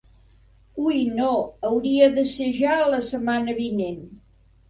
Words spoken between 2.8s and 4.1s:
la setmana vinent.